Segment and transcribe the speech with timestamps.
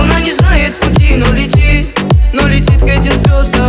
[0.00, 1.86] Луна не знает пути, но летит,
[2.32, 3.59] но летит к этим звездам.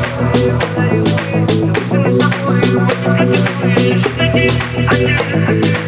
[0.00, 0.48] I do,
[4.88, 5.87] I do.